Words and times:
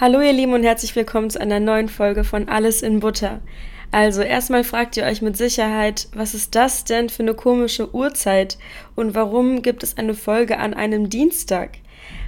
Hallo 0.00 0.20
ihr 0.20 0.32
Lieben 0.32 0.54
und 0.54 0.64
herzlich 0.64 0.96
willkommen 0.96 1.30
zu 1.30 1.40
einer 1.40 1.60
neuen 1.60 1.88
Folge 1.88 2.24
von 2.24 2.48
Alles 2.48 2.82
in 2.82 2.98
Butter. 2.98 3.40
Also 3.92 4.22
erstmal 4.22 4.64
fragt 4.64 4.96
ihr 4.96 5.04
euch 5.04 5.22
mit 5.22 5.36
Sicherheit, 5.36 6.08
was 6.12 6.34
ist 6.34 6.56
das 6.56 6.82
denn 6.82 7.08
für 7.08 7.22
eine 7.22 7.34
komische 7.34 7.94
Uhrzeit 7.94 8.58
und 8.96 9.14
warum 9.14 9.62
gibt 9.62 9.84
es 9.84 9.96
eine 9.96 10.14
Folge 10.14 10.58
an 10.58 10.74
einem 10.74 11.10
Dienstag? 11.10 11.78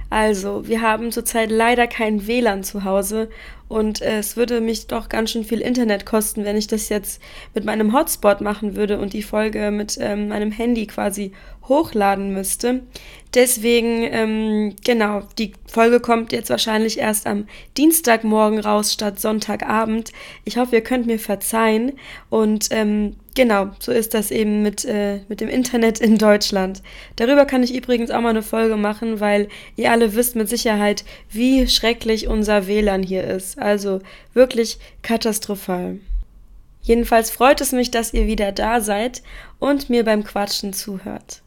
Also, 0.09 0.65
wir 0.65 0.81
haben 0.81 1.11
zurzeit 1.11 1.51
leider 1.51 1.87
kein 1.87 2.25
WLAN 2.25 2.63
zu 2.63 2.85
Hause 2.85 3.27
und 3.67 4.01
äh, 4.01 4.19
es 4.19 4.37
würde 4.37 4.61
mich 4.61 4.87
doch 4.87 5.09
ganz 5.09 5.31
schön 5.31 5.43
viel 5.43 5.61
Internet 5.61 6.05
kosten, 6.05 6.45
wenn 6.45 6.55
ich 6.55 6.67
das 6.67 6.89
jetzt 6.89 7.21
mit 7.53 7.65
meinem 7.65 7.93
Hotspot 7.93 8.41
machen 8.41 8.75
würde 8.75 8.99
und 8.99 9.13
die 9.13 9.23
Folge 9.23 9.71
mit 9.71 9.97
ähm, 9.99 10.29
meinem 10.29 10.51
Handy 10.51 10.87
quasi 10.87 11.33
hochladen 11.67 12.33
müsste. 12.33 12.81
Deswegen, 13.33 14.03
ähm, 14.03 14.75
genau, 14.85 15.23
die 15.37 15.51
Folge 15.67 15.99
kommt 15.99 16.31
jetzt 16.31 16.49
wahrscheinlich 16.49 16.97
erst 16.97 17.27
am 17.27 17.45
Dienstagmorgen 17.75 18.59
raus 18.59 18.93
statt 18.93 19.19
Sonntagabend. 19.19 20.11
Ich 20.45 20.57
hoffe, 20.57 20.75
ihr 20.75 20.81
könnt 20.81 21.07
mir 21.07 21.19
verzeihen. 21.19 21.93
Und 22.29 22.69
ähm, 22.71 23.17
genau, 23.35 23.71
so 23.79 23.91
ist 23.91 24.13
das 24.13 24.31
eben 24.31 24.63
mit, 24.63 24.85
äh, 24.85 25.19
mit 25.27 25.41
dem 25.41 25.49
Internet 25.49 25.99
in 25.99 26.17
Deutschland. 26.17 26.81
Darüber 27.17 27.45
kann 27.45 27.63
ich 27.63 27.75
übrigens 27.75 28.11
auch 28.11 28.21
mal 28.21 28.29
eine 28.29 28.43
Folge 28.43 28.77
machen, 28.77 29.19
weil 29.19 29.49
ihr 29.75 29.91
alle 29.91 30.15
wisst 30.15 30.35
mit 30.37 30.47
Sicherheit, 30.47 31.03
wie 31.29 31.67
schrecklich 31.67 32.27
unser 32.27 32.67
WLAN 32.67 33.03
hier 33.03 33.25
ist. 33.25 33.56
Also 33.57 33.99
wirklich 34.33 34.77
katastrophal. 35.01 35.99
Jedenfalls 36.81 37.31
freut 37.31 37.59
es 37.59 37.73
mich, 37.73 37.91
dass 37.91 38.13
ihr 38.13 38.27
wieder 38.27 38.53
da 38.53 38.79
seid 38.79 39.21
und 39.59 39.89
mir 39.89 40.05
beim 40.05 40.23
Quatschen 40.23 40.71
zuhört. 40.71 41.41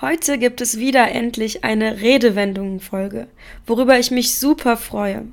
Heute 0.00 0.38
gibt 0.38 0.60
es 0.60 0.78
wieder 0.78 1.10
endlich 1.10 1.64
eine 1.64 2.00
Redewendungen-Folge, 2.00 3.28
worüber 3.66 3.98
ich 3.98 4.10
mich 4.10 4.38
super 4.38 4.76
freue. 4.76 5.24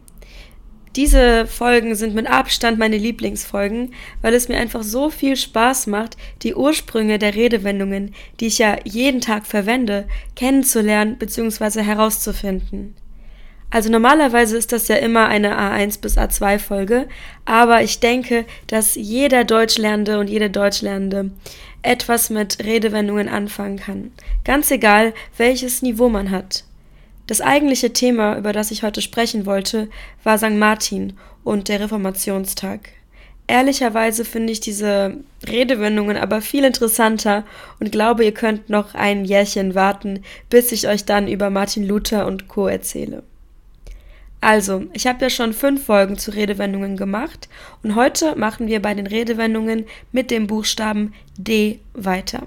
Diese 0.96 1.46
Folgen 1.46 1.96
sind 1.96 2.16
mit 2.16 2.28
Abstand 2.28 2.80
meine 2.80 2.98
Lieblingsfolgen, 2.98 3.94
weil 4.22 4.34
es 4.34 4.48
mir 4.48 4.58
einfach 4.58 4.82
so 4.82 5.10
viel 5.10 5.36
Spaß 5.36 5.88
macht, 5.88 6.16
die 6.42 6.56
Ursprünge 6.56 7.20
der 7.20 7.36
Redewendungen, 7.36 8.16
die 8.40 8.48
ich 8.48 8.60
ja 8.60 8.78
jeden 8.86 9.20
Tag 9.20 9.46
verwende, 9.46 10.08
kennenzulernen 10.38 11.18
bzw. 11.18 11.82
herauszufinden. 11.82 12.96
Also 13.76 13.92
normalerweise 13.92 14.56
ist 14.56 14.72
das 14.72 14.88
ja 14.88 14.96
immer 14.96 15.28
eine 15.28 15.60
A1 15.60 16.00
bis 16.00 16.18
A2 16.18 16.60
Folge, 16.60 17.10
aber 17.44 17.84
ich 17.84 18.00
denke, 18.00 18.46
dass 18.68 18.96
jeder 18.96 19.44
Deutschlernende 19.44 20.18
und 20.18 20.30
jede 20.30 20.50
Deutschlernende 20.50 21.32
etwas 21.82 22.30
mit 22.30 22.64
Redewendungen 22.64 23.28
anfangen 23.28 23.76
kann. 23.76 24.12
Ganz 24.46 24.72
egal, 24.72 25.14
welches 25.36 25.82
Niveau 25.82 26.08
man 26.08 26.32
hat. 26.32 26.64
Das 27.28 27.42
eigentliche 27.42 27.92
Thema, 27.92 28.38
über 28.38 28.54
das 28.54 28.72
ich 28.72 28.82
heute 28.82 29.02
sprechen 29.02 29.46
wollte, 29.46 29.90
war 30.24 30.38
St. 30.38 30.52
Martin 30.52 31.18
und 31.44 31.68
der 31.68 31.82
Reformationstag. 31.82 32.80
Ehrlicherweise 33.46 34.24
finde 34.24 34.54
ich 34.54 34.62
diese 34.62 35.18
Redewendungen 35.46 36.16
aber 36.16 36.40
viel 36.40 36.64
interessanter 36.64 37.44
und 37.82 37.92
glaube, 37.92 38.24
ihr 38.24 38.34
könnt 38.34 38.70
noch 38.70 38.96
ein 38.96 39.26
Jährchen 39.26 39.76
warten, 39.76 40.24
bis 40.50 40.72
ich 40.72 40.88
euch 40.88 41.04
dann 41.04 41.28
über 41.28 41.50
Martin 41.50 41.86
Luther 41.86 42.26
und 42.26 42.48
Co. 42.48 42.68
erzähle. 42.68 43.22
Also, 44.42 44.86
ich 44.94 45.08
habe 45.08 45.24
ja 45.24 45.30
schon 45.30 45.54
fünf 45.54 45.86
Folgen 45.86 46.18
zu 46.18 46.32
Redewendungen 46.32 46.98
gemacht 46.98 47.50
und 47.82 47.96
heute 47.96 48.36
machen 48.36 48.68
wir 48.68 48.82
bei 48.82 48.94
den 48.94 49.08
Redewendungen 49.08 49.86
mit 50.12 50.30
dem 50.30 50.48
Buchstaben 50.48 51.14
D 51.38 51.80
weiter. 51.94 52.44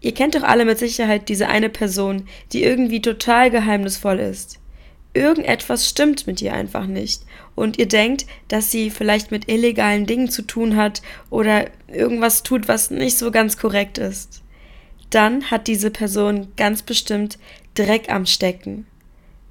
Ihr 0.00 0.14
kennt 0.14 0.36
doch 0.36 0.44
alle 0.44 0.64
mit 0.64 0.78
Sicherheit 0.78 1.28
diese 1.28 1.48
eine 1.48 1.68
Person, 1.68 2.28
die 2.52 2.62
irgendwie 2.62 3.02
total 3.02 3.50
geheimnisvoll 3.50 4.20
ist. 4.20 4.60
Irgendetwas 5.14 5.88
stimmt 5.88 6.26
mit 6.26 6.42
ihr 6.42 6.52
einfach 6.52 6.86
nicht 6.86 7.22
und 7.54 7.78
ihr 7.78 7.88
denkt, 7.88 8.26
dass 8.48 8.70
sie 8.70 8.90
vielleicht 8.90 9.30
mit 9.30 9.48
illegalen 9.48 10.06
Dingen 10.06 10.28
zu 10.28 10.42
tun 10.42 10.76
hat 10.76 11.00
oder 11.30 11.70
irgendwas 11.88 12.42
tut, 12.42 12.68
was 12.68 12.90
nicht 12.90 13.16
so 13.16 13.30
ganz 13.30 13.56
korrekt 13.56 13.98
ist. 13.98 14.42
Dann 15.10 15.50
hat 15.50 15.66
diese 15.66 15.90
Person 15.90 16.48
ganz 16.56 16.82
bestimmt 16.82 17.38
Dreck 17.74 18.10
am 18.10 18.26
Stecken. 18.26 18.86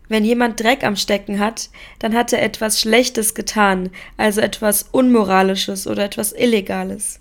Wenn 0.08 0.24
jemand 0.24 0.60
Dreck 0.60 0.84
am 0.84 0.96
Stecken 0.96 1.40
hat, 1.40 1.70
dann 2.00 2.14
hat 2.14 2.32
er 2.34 2.42
etwas 2.42 2.80
Schlechtes 2.80 3.34
getan, 3.34 3.90
also 4.18 4.42
etwas 4.42 4.84
Unmoralisches 4.92 5.88
oder 5.88 6.04
etwas 6.04 6.32
Illegales. 6.32 7.20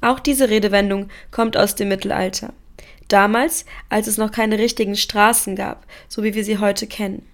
Auch 0.00 0.20
diese 0.20 0.50
Redewendung 0.50 1.08
kommt 1.30 1.56
aus 1.56 1.74
dem 1.74 1.88
Mittelalter. 1.88 2.52
Damals, 3.08 3.64
als 3.88 4.08
es 4.08 4.18
noch 4.18 4.32
keine 4.32 4.58
richtigen 4.58 4.96
Straßen 4.96 5.54
gab, 5.54 5.86
so 6.08 6.22
wie 6.22 6.34
wir 6.34 6.44
sie 6.44 6.58
heute 6.58 6.86
kennen. 6.86 7.26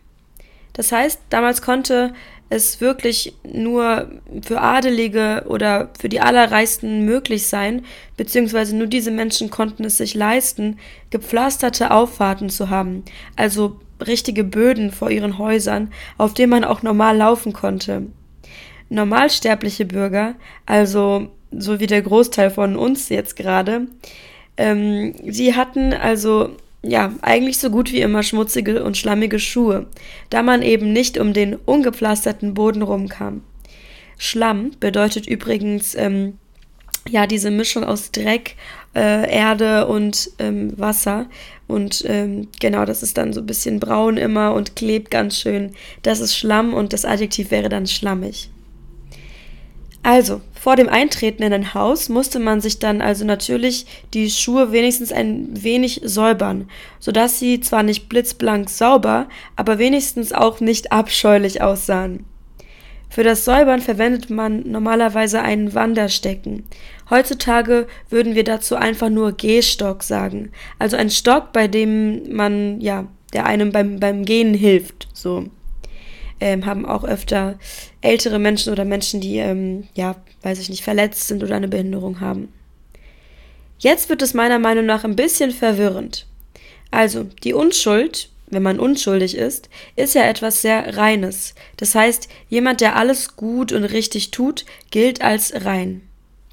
Das 0.75 0.93
heißt, 0.93 1.21
damals 1.31 1.63
konnte 1.63 2.15
es 2.49 2.81
wirklich 2.83 3.35
nur 3.45 4.11
für 4.43 4.61
Adelige 4.61 5.45
oder 5.49 5.91
für 5.99 6.11
die 6.11 6.21
Allerreichsten 6.21 7.05
möglich 7.05 7.47
sein, 7.47 7.85
beziehungsweise 8.19 8.77
nur 8.77 8.87
diese 8.87 9.11
Menschen 9.11 9.49
konnten 9.49 9.85
es 9.85 9.97
sich 9.97 10.15
leisten, 10.15 10.79
gepflasterte 11.09 11.91
Auffahrten 11.91 12.51
zu 12.51 12.69
haben, 12.69 13.05
also 13.37 13.81
richtige 14.03 14.45
Böden 14.45 14.91
vor 14.91 15.11
ihren 15.11 15.39
Häusern, 15.39 15.93
auf 16.19 16.35
denen 16.35 16.51
man 16.51 16.65
auch 16.65 16.83
normal 16.83 17.17
laufen 17.17 17.53
konnte. 17.53 18.07
Normalsterbliche 18.89 19.87
Bürger, 19.87 20.35
also 20.67 21.29
so 21.51 21.81
wie 21.81 21.87
der 21.87 22.03
Großteil 22.03 22.51
von 22.51 22.77
uns 22.77 23.09
jetzt 23.09 23.37
gerade, 23.37 23.87
ähm, 24.57 25.15
sie 25.27 25.55
hatten 25.55 25.93
also 25.93 26.51
ja, 26.83 27.13
eigentlich 27.23 27.59
so 27.59 27.71
gut 27.71 27.93
wie 27.93 28.01
immer 28.01 28.23
schmutzige 28.23 28.83
und 28.83 28.97
schlammige 28.97 29.39
Schuhe, 29.39 29.87
da 30.31 30.43
man 30.43 30.63
eben 30.63 30.93
nicht 30.93 31.17
um 31.17 31.33
den 31.33 31.55
ungepflasterten 31.55 32.55
Boden 32.55 32.83
rumkam. 32.83 33.43
Schlamm 34.19 34.73
bedeutet 34.81 35.27
übrigens 35.27 35.95
ähm, 35.95 36.39
ja 37.09 37.27
diese 37.27 37.51
Mischung 37.51 37.85
aus 37.85 38.11
Dreck, 38.11 38.57
äh, 38.95 39.31
Erde 39.31 39.87
und 39.87 40.31
ähm, 40.39 40.79
Wasser. 40.79 41.27
Und 41.69 42.05
ähm, 42.07 42.49
genau, 42.61 42.85
das 42.85 43.03
ist 43.03 43.17
dann 43.17 43.33
so 43.33 43.41
ein 43.41 43.47
bisschen 43.47 43.81
braun 43.81 44.17
immer 44.17 44.55
und 44.55 44.77
klebt 44.77 45.11
ganz 45.11 45.39
schön. 45.39 45.73
Das 46.03 46.21
ist 46.21 46.37
Schlamm 46.37 46.75
und 46.75 46.93
das 46.93 47.05
Adjektiv 47.05 47.51
wäre 47.51 47.69
dann 47.69 47.87
schlammig. 47.87 48.51
Also, 50.05 50.41
vor 50.61 50.75
dem 50.75 50.89
Eintreten 50.89 51.45
in 51.45 51.53
ein 51.53 51.75
Haus 51.75 52.09
musste 52.09 52.41
man 52.41 52.61
sich 52.61 52.81
dann 52.81 53.01
also 53.01 53.25
natürlich 53.25 53.87
die 54.15 54.31
Schuhe 54.31 54.73
wenigstens 54.73 55.13
ein 55.13 55.49
wenig 55.53 56.01
säubern, 56.05 56.69
sodass 56.99 57.39
sie 57.39 57.61
zwar 57.61 57.85
nicht 57.85 58.09
blitzblank 58.09 58.69
sauber, 58.69 59.29
aber 59.55 59.79
wenigstens 59.79 60.33
auch 60.33 60.59
nicht 60.59 60.91
abscheulich 60.91 61.63
aussahen. 61.63 62.25
Für 63.13 63.25
das 63.25 63.45
Säubern 63.45 63.83
verwendet 63.83 64.31
man 64.31 64.63
normalerweise 64.71 65.43
einen 65.43 65.75
Wanderstecken. 65.75 66.65
Heutzutage 67.11 67.87
würden 68.09 68.35
wir 68.35 68.43
dazu 68.43 68.75
einfach 68.75 69.11
nur 69.11 69.33
Gehstock 69.33 70.03
sagen. 70.03 70.51
Also 70.79 70.97
ein 70.97 71.11
Stock, 71.11 71.53
bei 71.53 71.69
dem 71.69 72.35
man, 72.35 72.81
ja, 72.81 73.07
der 73.35 73.45
einem 73.45 73.71
beim, 73.71 74.01
beim 74.01 74.25
Gehen 74.25 74.55
hilft, 74.55 75.09
so 75.13 75.45
ähm, 76.41 76.65
haben 76.65 76.87
auch 76.87 77.05
öfter 77.05 77.59
ältere 78.01 78.39
Menschen 78.39 78.73
oder 78.73 78.87
Menschen, 78.87 79.21
die, 79.21 79.37
ähm, 79.37 79.89
ja, 79.93 80.17
weiß 80.41 80.59
ich 80.61 80.71
nicht, 80.71 80.83
verletzt 80.83 81.29
sind 81.29 81.43
oder 81.43 81.55
eine 81.55 81.69
Behinderung 81.69 82.21
haben. 82.21 82.51
Jetzt 83.79 84.09
wird 84.09 84.23
es 84.23 84.33
meiner 84.33 84.59
Meinung 84.59 84.87
nach 84.87 85.05
ein 85.05 85.17
bisschen 85.17 85.51
verwirrend. 85.51 86.27
Also, 86.91 87.25
die 87.45 87.53
Unschuld, 87.53 88.31
wenn 88.53 88.63
man 88.63 88.79
unschuldig 88.79 89.37
ist, 89.37 89.71
ist 89.97 90.15
ja 90.15 90.25
etwas 90.25 90.61
sehr 90.61 90.97
Reines. 90.97 91.55
Das 91.79 91.95
heißt, 91.95 92.29
jemand, 92.49 92.83
der 92.83 92.97
alles 92.97 93.35
gut 93.37 93.73
und 93.73 93.85
richtig 93.85 94.31
tut, 94.31 94.67
gilt 94.91 95.23
als 95.23 95.65
rein. 95.65 96.03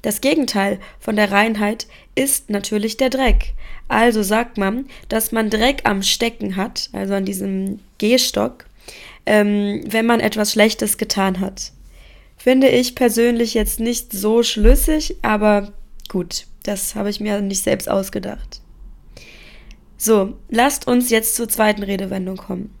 Das 0.00 0.22
Gegenteil 0.22 0.80
von 0.98 1.14
der 1.14 1.30
Reinheit 1.30 1.86
ist 2.14 2.48
natürlich 2.48 2.96
der 2.96 3.10
Dreck. 3.10 3.52
Also 3.88 4.22
sagt 4.22 4.56
man, 4.56 4.86
dass 5.10 5.30
man 5.30 5.50
Dreck 5.50 5.82
am 5.84 6.02
Stecken 6.02 6.56
hat, 6.56 6.88
also 6.92 7.14
an 7.14 7.26
diesem 7.26 7.80
Gehstock, 7.98 8.64
ähm, 9.26 9.82
wenn 9.86 10.06
man 10.06 10.20
etwas 10.20 10.52
Schlechtes 10.52 10.96
getan 10.96 11.40
hat. 11.40 11.72
Finde 12.38 12.68
ich 12.68 12.94
persönlich 12.94 13.52
jetzt 13.52 13.78
nicht 13.78 14.12
so 14.12 14.42
schlüssig, 14.42 15.16
aber 15.20 15.72
gut, 16.08 16.46
das 16.62 16.94
habe 16.94 17.10
ich 17.10 17.20
mir 17.20 17.42
nicht 17.42 17.62
selbst 17.62 17.90
ausgedacht. 17.90 18.62
So, 20.02 20.32
lasst 20.48 20.86
uns 20.86 21.10
jetzt 21.10 21.36
zur 21.36 21.46
zweiten 21.46 21.82
Redewendung 21.82 22.38
kommen. 22.38 22.74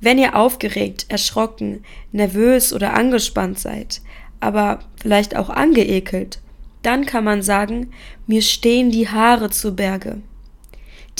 Wenn 0.00 0.18
ihr 0.18 0.34
aufgeregt, 0.34 1.06
erschrocken, 1.08 1.84
nervös 2.10 2.72
oder 2.72 2.94
angespannt 2.94 3.60
seid, 3.60 4.00
aber 4.40 4.80
vielleicht 5.00 5.36
auch 5.36 5.50
angeekelt, 5.50 6.40
dann 6.82 7.06
kann 7.06 7.22
man 7.22 7.42
sagen, 7.42 7.92
mir 8.26 8.42
stehen 8.42 8.90
die 8.90 9.08
Haare 9.08 9.50
zu 9.50 9.76
Berge. 9.76 10.20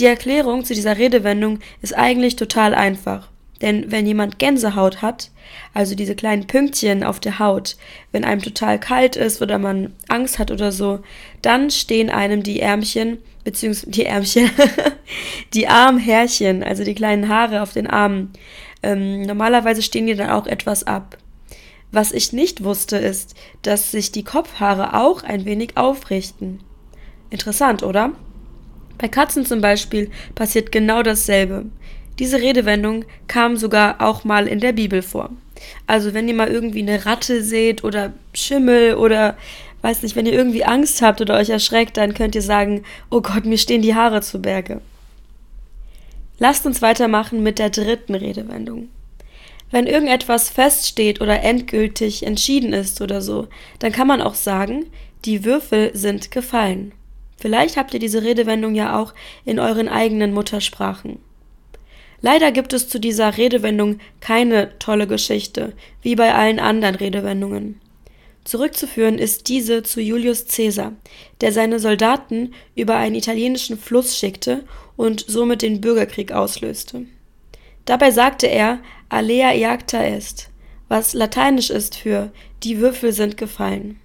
Die 0.00 0.06
Erklärung 0.06 0.64
zu 0.64 0.74
dieser 0.74 0.98
Redewendung 0.98 1.60
ist 1.82 1.96
eigentlich 1.96 2.34
total 2.34 2.74
einfach. 2.74 3.30
Denn 3.60 3.90
wenn 3.90 4.06
jemand 4.06 4.38
Gänsehaut 4.38 5.02
hat, 5.02 5.30
also 5.74 5.94
diese 5.94 6.14
kleinen 6.14 6.46
Pünktchen 6.46 7.02
auf 7.02 7.18
der 7.18 7.38
Haut, 7.38 7.76
wenn 8.12 8.24
einem 8.24 8.42
total 8.42 8.78
kalt 8.78 9.16
ist 9.16 9.42
oder 9.42 9.58
man 9.58 9.92
Angst 10.08 10.38
hat 10.38 10.50
oder 10.50 10.70
so, 10.70 11.00
dann 11.42 11.70
stehen 11.70 12.10
einem 12.10 12.42
die 12.42 12.60
Ärmchen, 12.60 13.18
beziehungsweise 13.44 13.90
die 13.90 14.06
Ärmchen, 14.06 14.50
die 15.54 15.66
Armhärchen, 15.68 16.62
also 16.62 16.84
die 16.84 16.94
kleinen 16.94 17.28
Haare 17.28 17.62
auf 17.62 17.72
den 17.72 17.86
Armen, 17.86 18.32
Ähm, 18.80 19.22
normalerweise 19.22 19.82
stehen 19.82 20.06
die 20.06 20.14
dann 20.14 20.30
auch 20.30 20.46
etwas 20.46 20.86
ab. 20.86 21.18
Was 21.90 22.12
ich 22.12 22.32
nicht 22.32 22.62
wusste, 22.62 22.96
ist, 22.96 23.34
dass 23.62 23.90
sich 23.90 24.12
die 24.12 24.22
Kopfhaare 24.22 24.94
auch 24.94 25.24
ein 25.24 25.44
wenig 25.44 25.76
aufrichten. 25.76 26.60
Interessant, 27.30 27.82
oder? 27.82 28.12
Bei 28.98 29.08
Katzen 29.08 29.46
zum 29.46 29.60
Beispiel 29.60 30.10
passiert 30.34 30.70
genau 30.70 31.02
dasselbe. 31.02 31.66
Diese 32.18 32.40
Redewendung 32.40 33.04
kam 33.28 33.56
sogar 33.56 34.00
auch 34.00 34.24
mal 34.24 34.48
in 34.48 34.60
der 34.60 34.72
Bibel 34.72 35.02
vor. 35.02 35.30
Also 35.86 36.14
wenn 36.14 36.28
ihr 36.28 36.34
mal 36.34 36.48
irgendwie 36.48 36.82
eine 36.82 37.06
Ratte 37.06 37.42
seht 37.42 37.84
oder 37.84 38.12
Schimmel 38.34 38.94
oder 38.94 39.36
weiß 39.82 40.02
nicht, 40.02 40.16
wenn 40.16 40.26
ihr 40.26 40.32
irgendwie 40.32 40.64
Angst 40.64 41.02
habt 41.02 41.20
oder 41.20 41.36
euch 41.36 41.50
erschreckt, 41.50 41.96
dann 41.96 42.14
könnt 42.14 42.34
ihr 42.34 42.42
sagen, 42.42 42.82
oh 43.10 43.20
Gott, 43.20 43.44
mir 43.44 43.58
stehen 43.58 43.82
die 43.82 43.94
Haare 43.94 44.20
zu 44.20 44.40
Berge. 44.40 44.80
Lasst 46.38 46.66
uns 46.66 46.82
weitermachen 46.82 47.42
mit 47.42 47.58
der 47.58 47.70
dritten 47.70 48.14
Redewendung. 48.14 48.88
Wenn 49.70 49.86
irgendetwas 49.86 50.48
feststeht 50.48 51.20
oder 51.20 51.42
endgültig 51.42 52.24
entschieden 52.24 52.72
ist 52.72 53.00
oder 53.00 53.20
so, 53.20 53.48
dann 53.80 53.92
kann 53.92 54.06
man 54.06 54.22
auch 54.22 54.34
sagen, 54.34 54.86
die 55.24 55.44
Würfel 55.44 55.90
sind 55.94 56.30
gefallen. 56.30 56.92
Vielleicht 57.36 57.76
habt 57.76 57.92
ihr 57.92 58.00
diese 58.00 58.22
Redewendung 58.22 58.74
ja 58.74 58.98
auch 58.98 59.14
in 59.44 59.58
euren 59.60 59.88
eigenen 59.88 60.32
Muttersprachen. 60.32 61.18
Leider 62.20 62.50
gibt 62.50 62.72
es 62.72 62.88
zu 62.88 62.98
dieser 62.98 63.36
Redewendung 63.36 64.00
keine 64.20 64.78
tolle 64.78 65.06
Geschichte, 65.06 65.72
wie 66.02 66.16
bei 66.16 66.34
allen 66.34 66.58
anderen 66.58 66.96
Redewendungen. 66.96 67.80
Zurückzuführen 68.44 69.18
ist 69.18 69.48
diese 69.48 69.82
zu 69.82 70.00
Julius 70.00 70.46
Caesar, 70.46 70.92
der 71.40 71.52
seine 71.52 71.78
Soldaten 71.78 72.54
über 72.74 72.96
einen 72.96 73.14
italienischen 73.14 73.78
Fluss 73.78 74.16
schickte 74.16 74.64
und 74.96 75.24
somit 75.28 75.62
den 75.62 75.80
Bürgerkrieg 75.80 76.32
auslöste. 76.32 77.04
Dabei 77.84 78.10
sagte 78.10 78.46
er 78.46 78.80
Alea 79.10 79.54
iacta 79.54 80.02
est, 80.02 80.50
was 80.88 81.12
lateinisch 81.12 81.70
ist 81.70 81.96
für 81.96 82.32
die 82.62 82.78
Würfel 82.78 83.12
sind 83.12 83.36
gefallen. 83.36 84.00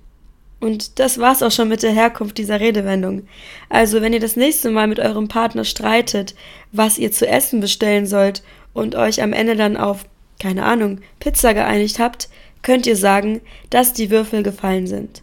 Und 0.64 0.98
das 1.00 1.18
war's 1.18 1.44
auch 1.44 1.52
schon 1.52 1.68
mit 1.68 1.84
der 1.84 1.92
Herkunft 1.92 2.38
dieser 2.38 2.62
Redewendung. 2.62 3.28
Also, 3.68 4.02
wenn 4.02 4.14
ihr 4.14 4.22
das 4.22 4.38
nächste 4.38 4.72
Mal 4.72 4.88
mit 4.88 4.98
eurem 4.98 5.28
Partner 5.28 5.66
streitet, 5.66 6.36
was 6.72 6.98
ihr 6.98 7.12
zu 7.12 7.28
essen 7.28 7.60
bestellen 7.60 8.06
sollt 8.06 8.44
und 8.72 8.96
euch 8.96 9.22
am 9.22 9.34
Ende 9.34 9.58
dann 9.58 9.76
auf, 9.76 10.06
keine 10.40 10.64
Ahnung, 10.64 11.02
Pizza 11.20 11.54
geeinigt 11.54 12.00
habt, 12.00 12.30
könnt 12.62 12.88
ihr 12.88 12.96
sagen, 12.96 13.42
dass 13.72 13.92
die 13.92 14.10
Würfel 14.10 14.42
gefallen 14.42 14.88
sind. 14.88 15.22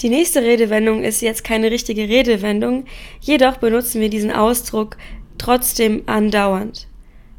Die 0.00 0.08
nächste 0.08 0.40
Redewendung 0.40 1.04
ist 1.04 1.20
jetzt 1.20 1.44
keine 1.44 1.70
richtige 1.70 2.08
Redewendung, 2.08 2.86
jedoch 3.20 3.58
benutzen 3.58 4.00
wir 4.00 4.08
diesen 4.08 4.32
Ausdruck 4.32 4.96
trotzdem 5.36 6.04
andauernd. 6.06 6.86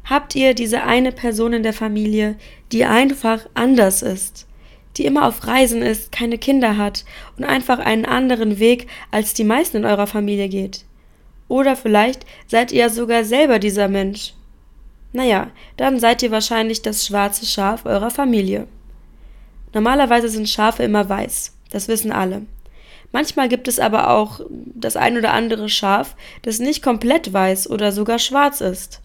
Habt 0.04 0.36
ihr 0.36 0.54
diese 0.54 0.84
eine 0.84 1.10
Person 1.10 1.54
in 1.54 1.64
der 1.64 1.72
Familie, 1.72 2.36
die 2.70 2.84
einfach 2.84 3.40
anders 3.54 4.02
ist, 4.02 4.46
die 4.96 5.06
immer 5.06 5.26
auf 5.26 5.46
Reisen 5.46 5.82
ist, 5.82 6.12
keine 6.12 6.38
Kinder 6.38 6.76
hat 6.76 7.04
und 7.36 7.44
einfach 7.44 7.78
einen 7.78 8.04
anderen 8.04 8.58
Weg 8.58 8.86
als 9.10 9.34
die 9.34 9.44
meisten 9.44 9.78
in 9.78 9.84
eurer 9.84 10.06
Familie 10.06 10.48
geht? 10.48 10.84
Oder 11.48 11.76
vielleicht 11.76 12.24
seid 12.46 12.72
ihr 12.72 12.88
sogar 12.90 13.24
selber 13.24 13.58
dieser 13.58 13.88
Mensch. 13.88 14.34
Naja, 15.12 15.50
dann 15.76 16.00
seid 16.00 16.22
ihr 16.22 16.30
wahrscheinlich 16.30 16.82
das 16.82 17.06
schwarze 17.06 17.46
Schaf 17.46 17.86
eurer 17.86 18.10
Familie. 18.10 18.66
Normalerweise 19.72 20.28
sind 20.28 20.48
Schafe 20.48 20.82
immer 20.82 21.08
weiß, 21.08 21.52
das 21.70 21.88
wissen 21.88 22.12
alle. 22.12 22.42
Manchmal 23.12 23.48
gibt 23.48 23.68
es 23.68 23.78
aber 23.78 24.10
auch 24.10 24.40
das 24.74 24.96
ein 24.96 25.16
oder 25.16 25.32
andere 25.32 25.68
Schaf, 25.68 26.16
das 26.42 26.58
nicht 26.58 26.82
komplett 26.82 27.32
weiß 27.32 27.70
oder 27.70 27.92
sogar 27.92 28.18
schwarz 28.18 28.60
ist. 28.60 29.02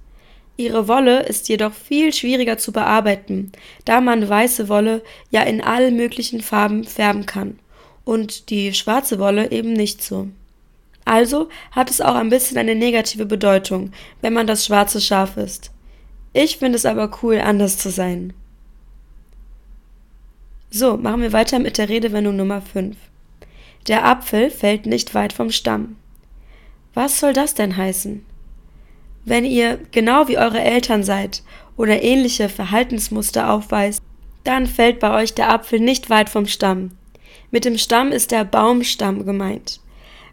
Ihre 0.60 0.90
Wolle 0.90 1.22
ist 1.22 1.48
jedoch 1.48 1.72
viel 1.72 2.12
schwieriger 2.12 2.58
zu 2.58 2.74
bearbeiten, 2.74 3.54
da 3.86 4.02
man 4.02 4.28
weiße 4.28 4.68
Wolle 4.68 5.02
ja 5.32 5.44
in 5.44 5.62
allen 5.62 5.96
möglichen 5.96 6.42
Farben 6.42 6.84
färben 6.84 7.26
kann 7.26 7.60
und 8.04 8.50
die 8.50 8.74
schwarze 8.74 9.20
Wolle 9.20 9.52
eben 9.52 9.72
nicht 9.72 10.04
so. 10.04 10.28
Also 11.06 11.48
hat 11.72 11.90
es 11.90 12.02
auch 12.02 12.16
ein 12.16 12.30
bisschen 12.30 12.58
eine 12.58 12.76
negative 12.76 13.26
Bedeutung, 13.26 13.94
wenn 14.20 14.34
man 14.34 14.48
das 14.48 14.66
schwarze 14.66 15.00
Schaf 15.00 15.38
ist. 15.38 15.72
Ich 16.34 16.58
finde 16.58 16.76
es 16.76 16.86
aber 16.86 17.10
cool, 17.24 17.40
anders 17.40 17.78
zu 17.78 17.90
sein. 17.90 18.34
So, 20.72 20.98
machen 20.98 21.22
wir 21.22 21.32
weiter 21.32 21.60
mit 21.60 21.78
der 21.78 21.88
Redewendung 21.88 22.36
Nummer 22.36 22.62
5. 22.62 22.98
Der 23.88 24.06
Apfel 24.06 24.50
fällt 24.50 24.86
nicht 24.88 25.16
weit 25.16 25.32
vom 25.32 25.52
Stamm. 25.52 25.96
Was 26.94 27.18
soll 27.22 27.32
das 27.32 27.54
denn 27.54 27.78
heißen? 27.78 28.26
Wenn 29.30 29.46
ihr 29.46 29.78
genau 29.92 30.28
wie 30.28 30.40
eure 30.40 30.60
Eltern 30.60 31.04
seid 31.04 31.44
oder 31.78 32.02
ähnliche 32.02 32.50
Verhaltensmuster 32.50 33.54
aufweist, 33.54 34.02
dann 34.44 34.66
fällt 34.66 35.00
bei 35.00 35.22
euch 35.22 35.36
der 35.36 35.52
Apfel 35.52 35.80
nicht 35.80 36.10
weit 36.10 36.32
vom 36.32 36.48
Stamm. 36.48 36.98
Mit 37.52 37.64
dem 37.64 37.78
Stamm 37.78 38.12
ist 38.12 38.32
der 38.32 38.44
Baumstamm 38.44 39.28
gemeint. 39.28 39.82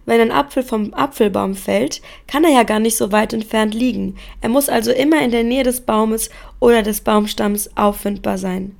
Wenn 0.06 0.22
ein 0.22 0.32
Apfel 0.32 0.62
vom 0.62 0.94
Apfelbaum 0.94 1.54
fällt, 1.54 2.00
kann 2.26 2.42
er 2.44 2.52
ja 2.52 2.62
gar 2.62 2.78
nicht 2.78 2.96
so 2.96 3.12
weit 3.12 3.34
entfernt 3.34 3.74
liegen. 3.74 4.14
Er 4.40 4.48
muss 4.48 4.70
also 4.70 4.92
immer 4.92 5.20
in 5.20 5.30
der 5.30 5.44
Nähe 5.44 5.62
des 5.62 5.82
Baumes 5.82 6.30
oder 6.58 6.82
des 6.82 7.02
Baumstamms 7.02 7.76
auffindbar 7.76 8.38
sein. 8.38 8.74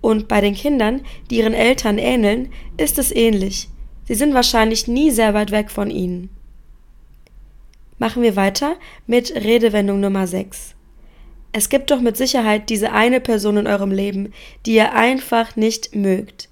Und 0.00 0.28
bei 0.28 0.40
den 0.40 0.54
Kindern, 0.54 1.00
die 1.28 1.38
ihren 1.38 1.54
Eltern 1.54 1.98
ähneln, 1.98 2.52
ist 2.76 3.00
es 3.00 3.10
ähnlich. 3.10 3.68
Sie 4.04 4.14
sind 4.14 4.32
wahrscheinlich 4.32 4.86
nie 4.86 5.10
sehr 5.10 5.34
weit 5.34 5.50
weg 5.50 5.72
von 5.72 5.90
ihnen. 5.90 6.30
Machen 7.98 8.22
wir 8.22 8.36
weiter 8.36 8.76
mit 9.06 9.34
Redewendung 9.34 10.00
Nummer 10.00 10.26
6. 10.26 10.74
Es 11.52 11.70
gibt 11.70 11.90
doch 11.90 12.00
mit 12.00 12.16
Sicherheit 12.18 12.68
diese 12.68 12.92
eine 12.92 13.20
Person 13.20 13.56
in 13.56 13.66
eurem 13.66 13.90
Leben, 13.90 14.34
die 14.66 14.74
ihr 14.74 14.92
einfach 14.92 15.56
nicht 15.56 15.94
mögt. 15.94 16.50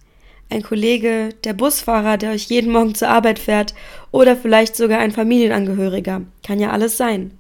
Ein 0.49 0.63
Kollege, 0.63 1.31
der 1.45 1.53
Busfahrer, 1.53 2.17
der 2.17 2.31
euch 2.31 2.45
jeden 2.45 2.73
Morgen 2.73 2.95
zur 2.95 3.09
Arbeit 3.09 3.39
fährt, 3.39 3.75
oder 4.13 4.37
vielleicht 4.37 4.77
sogar 4.77 5.01
ein 5.01 5.11
Familienangehöriger. 5.11 6.23
Kann 6.43 6.61
ja 6.61 6.71
alles 6.71 6.97
sein. 6.97 7.39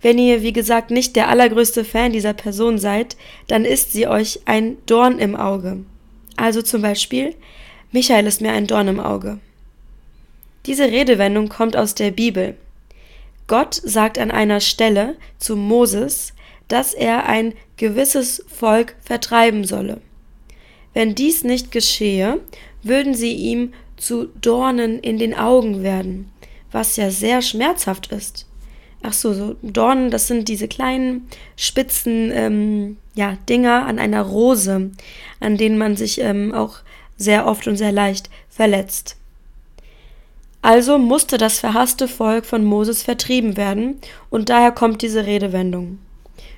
Wenn 0.00 0.18
ihr, 0.18 0.42
wie 0.42 0.52
gesagt, 0.52 0.90
nicht 0.90 1.16
der 1.16 1.28
allergrößte 1.28 1.84
Fan 1.84 2.12
dieser 2.12 2.32
Person 2.32 2.78
seid, 2.78 3.16
dann 3.48 3.64
ist 3.64 3.92
sie 3.92 4.06
euch 4.06 4.40
ein 4.46 4.78
Dorn 4.86 5.18
im 5.18 5.36
Auge. 5.36 5.78
Also 6.36 6.62
zum 6.62 6.80
Beispiel, 6.80 7.34
Michael 7.92 8.26
ist 8.26 8.40
mir 8.40 8.52
ein 8.52 8.66
Dorn 8.66 8.88
im 8.88 9.00
Auge. 9.00 9.38
Diese 10.66 10.84
Redewendung 10.84 11.48
kommt 11.48 11.76
aus 11.76 11.94
der 11.94 12.12
Bibel. 12.12 12.56
Gott 13.48 13.74
sagt 13.74 14.18
an 14.18 14.30
einer 14.30 14.60
Stelle 14.60 15.16
zu 15.38 15.56
Moses, 15.56 16.34
dass 16.68 16.94
er 16.94 17.26
ein 17.26 17.54
gewisses 17.76 18.44
Volk 18.46 18.94
vertreiben 19.00 19.64
solle. 19.64 20.00
Wenn 20.94 21.14
dies 21.14 21.42
nicht 21.44 21.72
geschehe, 21.72 22.40
würden 22.82 23.14
sie 23.14 23.32
ihm 23.32 23.72
zu 23.96 24.26
Dornen 24.40 25.00
in 25.00 25.18
den 25.18 25.34
Augen 25.34 25.82
werden, 25.82 26.30
was 26.70 26.96
ja 26.96 27.10
sehr 27.10 27.42
schmerzhaft 27.42 28.12
ist. 28.12 28.46
Ach 29.02 29.12
so, 29.12 29.32
so 29.32 29.56
Dornen, 29.62 30.10
das 30.10 30.26
sind 30.26 30.48
diese 30.48 30.68
kleinen 30.68 31.28
spitzen 31.56 32.30
ähm, 32.32 32.96
ja, 33.14 33.36
Dinger 33.48 33.86
an 33.86 33.98
einer 33.98 34.22
Rose, 34.22 34.90
an 35.40 35.56
denen 35.56 35.78
man 35.78 35.96
sich 35.96 36.20
ähm, 36.20 36.52
auch 36.52 36.78
sehr 37.16 37.46
oft 37.46 37.66
und 37.66 37.76
sehr 37.76 37.92
leicht 37.92 38.28
verletzt. 38.48 39.17
Also 40.68 40.98
musste 40.98 41.38
das 41.38 41.60
verhasste 41.60 42.06
Volk 42.08 42.44
von 42.44 42.62
Moses 42.62 43.02
vertrieben 43.02 43.56
werden, 43.56 43.98
und 44.28 44.50
daher 44.50 44.70
kommt 44.70 45.00
diese 45.00 45.24
Redewendung. 45.24 45.96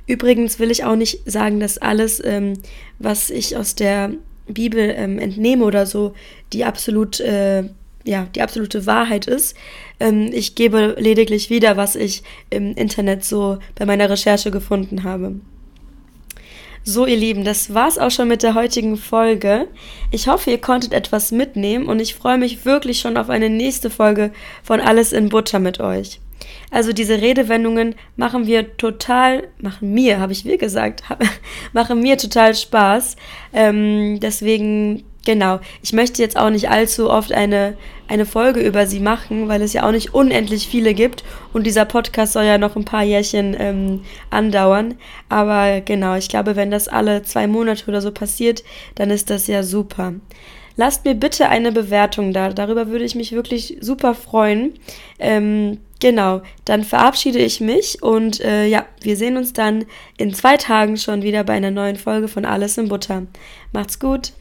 Übrigens 0.08 0.58
will 0.58 0.72
ich 0.72 0.82
auch 0.82 0.96
nicht 0.96 1.30
sagen, 1.30 1.60
dass 1.60 1.78
alles, 1.78 2.20
ähm, 2.24 2.54
was 2.98 3.30
ich 3.30 3.56
aus 3.56 3.76
der 3.76 4.10
Bibel 4.48 4.92
ähm, 4.96 5.20
entnehme 5.20 5.64
oder 5.64 5.86
so, 5.86 6.12
die 6.52 6.64
absolut 6.64 7.20
äh, 7.20 7.62
ja, 8.02 8.26
die 8.34 8.42
absolute 8.42 8.84
Wahrheit 8.84 9.28
ist. 9.28 9.56
Ähm, 10.00 10.30
ich 10.32 10.56
gebe 10.56 10.96
lediglich 10.98 11.48
wieder, 11.48 11.76
was 11.76 11.94
ich 11.94 12.24
im 12.50 12.74
Internet 12.74 13.24
so 13.24 13.58
bei 13.76 13.86
meiner 13.86 14.10
Recherche 14.10 14.50
gefunden 14.50 15.04
habe. 15.04 15.36
So, 16.82 17.04
ihr 17.04 17.16
Lieben, 17.16 17.44
das 17.44 17.74
war's 17.74 17.98
auch 17.98 18.10
schon 18.10 18.28
mit 18.28 18.42
der 18.42 18.54
heutigen 18.54 18.96
Folge. 18.96 19.68
Ich 20.10 20.28
hoffe, 20.28 20.50
ihr 20.50 20.60
konntet 20.60 20.94
etwas 20.94 21.30
mitnehmen 21.30 21.86
und 21.86 22.00
ich 22.00 22.14
freue 22.14 22.38
mich 22.38 22.64
wirklich 22.64 23.00
schon 23.00 23.18
auf 23.18 23.28
eine 23.28 23.50
nächste 23.50 23.90
Folge 23.90 24.32
von 24.62 24.80
Alles 24.80 25.12
in 25.12 25.28
Butter 25.28 25.58
mit 25.58 25.78
euch. 25.78 26.20
Also 26.70 26.94
diese 26.94 27.20
Redewendungen 27.20 27.96
machen 28.16 28.46
wir 28.46 28.78
total, 28.78 29.48
machen 29.58 29.92
mir, 29.92 30.20
habe 30.20 30.32
ich 30.32 30.46
wir 30.46 30.56
gesagt, 30.56 31.02
machen 31.74 32.00
mir 32.00 32.16
total 32.16 32.54
Spaß. 32.54 33.16
Ähm, 33.52 34.18
deswegen 34.20 35.04
Genau. 35.26 35.60
Ich 35.82 35.92
möchte 35.92 36.22
jetzt 36.22 36.38
auch 36.38 36.50
nicht 36.50 36.70
allzu 36.70 37.10
oft 37.10 37.32
eine, 37.32 37.76
eine 38.08 38.24
Folge 38.24 38.60
über 38.60 38.86
sie 38.86 39.00
machen, 39.00 39.48
weil 39.48 39.60
es 39.60 39.74
ja 39.74 39.86
auch 39.86 39.92
nicht 39.92 40.14
unendlich 40.14 40.66
viele 40.66 40.94
gibt. 40.94 41.24
Und 41.52 41.66
dieser 41.66 41.84
Podcast 41.84 42.32
soll 42.32 42.44
ja 42.44 42.56
noch 42.58 42.74
ein 42.74 42.86
paar 42.86 43.02
Jährchen 43.02 43.54
ähm, 43.58 44.02
andauern. 44.30 44.94
Aber 45.28 45.82
genau, 45.82 46.14
ich 46.14 46.28
glaube, 46.28 46.56
wenn 46.56 46.70
das 46.70 46.88
alle 46.88 47.22
zwei 47.22 47.46
Monate 47.46 47.86
oder 47.86 48.00
so 48.00 48.12
passiert, 48.12 48.64
dann 48.94 49.10
ist 49.10 49.28
das 49.28 49.46
ja 49.46 49.62
super. 49.62 50.14
Lasst 50.76 51.04
mir 51.04 51.14
bitte 51.14 51.48
eine 51.48 51.72
Bewertung 51.72 52.32
da. 52.32 52.48
Darüber 52.50 52.88
würde 52.88 53.04
ich 53.04 53.14
mich 53.14 53.32
wirklich 53.32 53.76
super 53.80 54.14
freuen. 54.14 54.74
Ähm, 55.18 55.78
Genau, 56.00 56.40
dann 56.64 56.82
verabschiede 56.82 57.38
ich 57.38 57.60
mich 57.60 58.02
und 58.02 58.40
äh, 58.40 58.64
ja, 58.64 58.86
wir 59.02 59.18
sehen 59.18 59.36
uns 59.36 59.52
dann 59.52 59.84
in 60.16 60.32
zwei 60.32 60.56
Tagen 60.56 60.96
schon 60.96 61.22
wieder 61.22 61.44
bei 61.44 61.52
einer 61.52 61.70
neuen 61.70 61.96
Folge 61.96 62.26
von 62.26 62.46
Alles 62.46 62.78
in 62.78 62.88
Butter. 62.88 63.26
Macht's 63.72 64.00
gut! 64.00 64.32